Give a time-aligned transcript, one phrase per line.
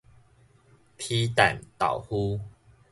[0.97, 2.39] 皮蛋豆腐